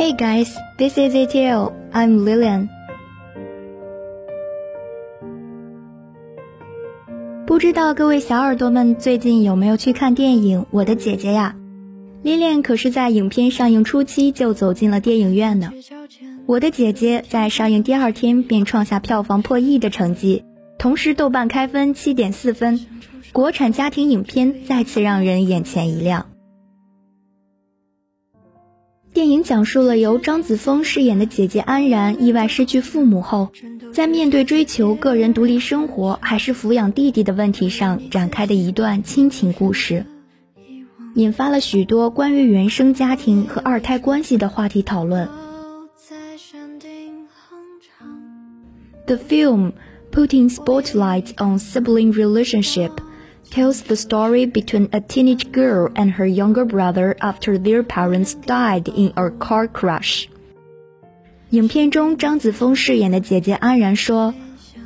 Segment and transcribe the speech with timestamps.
[0.00, 1.74] Hey guys, this is ATL.
[1.92, 2.70] I'm Lilian.
[7.46, 11.54] 不知道各位小耳朵们最近有没有去看电影《我的姐姐》呀
[12.24, 15.70] ？Lilian 可是在影片上映初期就走进了电影院呢。
[16.46, 20.44] 《我的姐姐》在上映第二天便创下票房破亿的成绩，
[20.78, 22.86] 同时豆瓣开分七点四分，
[23.32, 26.29] 国产家庭影片再次让人眼前一亮。
[29.12, 33.50] 电影讲述了由张子枫饰演的姐姐安然意外失去父母后，
[33.92, 40.06] 在面对追求个人独立生活还是抚养弟弟的问题上展开的一段亲情故事，
[41.14, 45.28] 引发了许多关于原生家庭和二胎关系的话题讨论。
[49.06, 49.72] The film,
[50.12, 52.92] putting spotlight on sibling relationship.
[53.50, 58.88] Tells the story between a teenage girl and her younger brother after their parents died
[58.94, 60.26] in a car crash.
[61.50, 64.34] 影片中，张子枫饰演的姐姐安然说：“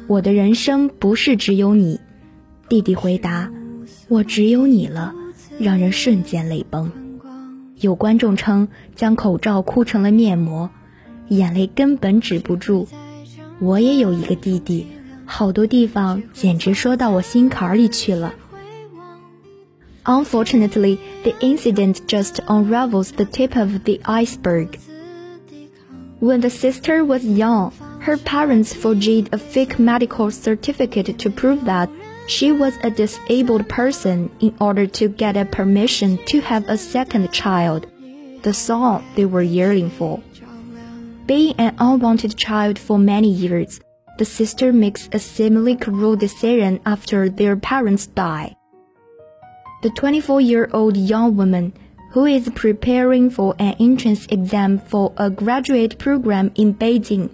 [0.08, 2.00] 我的人生不是只有你。”
[2.68, 3.50] 弟弟回答
[4.08, 5.14] ：“我只有你了。”
[5.58, 6.90] 让人瞬间泪崩。
[7.78, 10.70] 有观众称，将口罩哭成了面膜，
[11.28, 12.88] 眼泪根本止不住。
[13.60, 14.86] 我也有一个弟弟，
[15.26, 18.34] 好多地方简直说到我心坎里去了。
[20.06, 24.78] Unfortunately, the incident just unravels the tip of the iceberg.
[26.20, 31.88] When the sister was young, her parents forged a fake medical certificate to prove that
[32.26, 37.32] she was a disabled person in order to get a permission to have a second
[37.32, 37.86] child,
[38.42, 40.22] the son they were yearning for.
[41.24, 43.80] Being an unwanted child for many years,
[44.18, 48.54] the sister makes a seemingly cruel decision after their parents die
[49.83, 51.73] the 24 year old young woman
[52.11, 57.29] who is preparing for an entrance exam for a graduate program in Beijing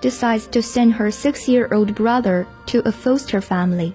[0.00, 3.94] decides to send her six year old brother to a foster family,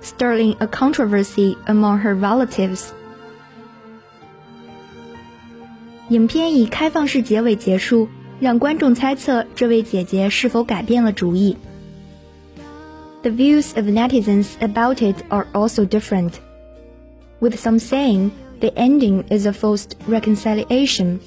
[0.00, 2.92] stirring a controversy among her relatives.
[6.10, 8.08] 影片以开放式结尾结束，
[8.40, 11.56] 让观众猜测这位姐姐是否改变了主意。
[13.22, 16.32] The views of netizens about it are also different
[17.40, 18.30] with some saying
[18.60, 21.20] the ending is a forced reconciliation,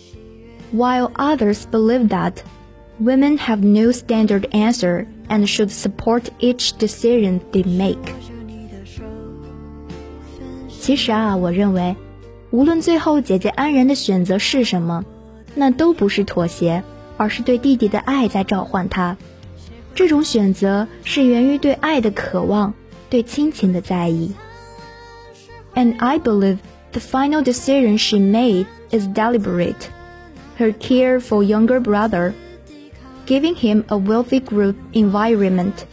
[0.72, 2.42] while others believe that
[3.00, 8.14] women have no standard answer and should support each decision they make.
[10.80, 11.96] 其实啊，我认为，
[12.50, 15.04] 无论最后姐姐安然的选择是什么，
[15.54, 16.84] 那都不是妥协，
[17.18, 19.18] 而是对弟弟的爱在召唤他。
[19.94, 22.74] 这种选择是源于对爱的渴望，
[23.10, 24.32] 对亲情的在意。
[25.77, 26.61] And I believe
[26.93, 29.91] the final decision she made is deliberate.
[30.57, 32.35] Her care for younger brother,
[33.27, 35.87] giving him a wealthy group environment.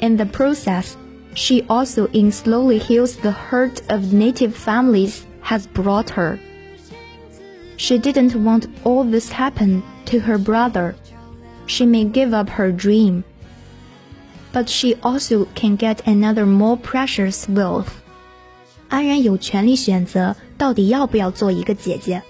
[0.00, 0.96] In the process,
[1.34, 6.38] she also in slowly heals the hurt of native families has brought her.
[7.76, 10.94] She didn't want all this happen to her brother.
[11.66, 13.24] She may give up her dream,
[14.52, 18.03] but she also can get another more precious wealth.
[18.88, 22.22] 安然有权利选择到底要不要做一个姐姐。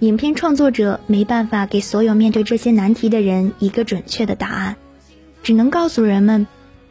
[0.00, 4.76] 影片创作者没办法给所有面对这些难题的人一个准确的答案，
[5.42, 6.46] 只能告诉人们，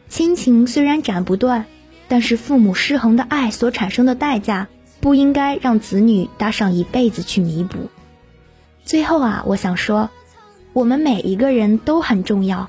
[0.08, 1.64] 亲情虽然斩不断，
[2.06, 4.68] 但是父母失衡的爱所产生的代价，
[5.00, 7.88] 不应该让子女搭上一辈子去弥补。
[8.84, 10.10] 最后啊，我想说，
[10.74, 12.68] 我们每一个人都很重要，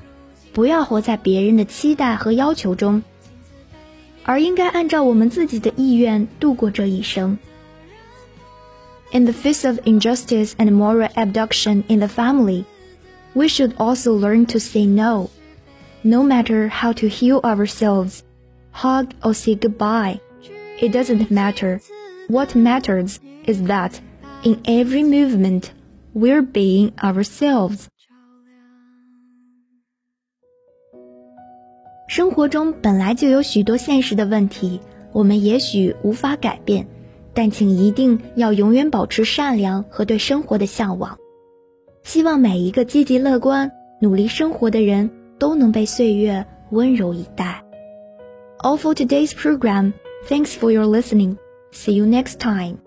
[0.54, 3.02] 不要活在别人的期待和要求中。
[4.23, 7.37] 而应该按照我们自己的意愿度过这一生。
[9.11, 12.65] In the face of injustice and moral abduction in the family,
[13.33, 15.29] we should also learn to say no.
[16.03, 18.23] No matter how to heal ourselves,
[18.71, 20.19] hug or say goodbye,
[20.79, 21.81] it doesn't matter.
[22.27, 24.01] What matters is that
[24.43, 25.71] in every movement,
[26.13, 27.89] we're being ourselves.
[32.10, 34.80] 生活中本来就有许多现实的问题，
[35.12, 36.88] 我们也许无法改变，
[37.34, 41.18] 但请一定要永远保持善良和对生活的向往。
[42.02, 43.70] 希望每一个积极乐观、
[44.00, 45.08] 努力生活的人
[45.38, 47.62] 都能被岁月温柔以待。
[48.58, 49.92] All for today's program.
[50.28, 51.36] Thanks for your listening.
[51.70, 52.78] See you next time.